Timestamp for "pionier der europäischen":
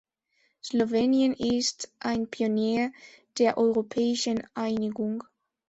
2.27-4.41